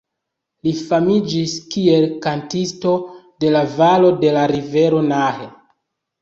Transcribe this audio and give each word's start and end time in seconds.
Li 0.67 0.71
famiĝis 0.77 1.53
kiel 1.75 2.07
„kantisto 2.23 2.95
de 3.45 3.53
la 3.57 3.61
valo 3.75 4.11
de 4.25 4.33
la 4.39 4.47
rivero 4.55 5.05
Nahe“. 5.13 5.49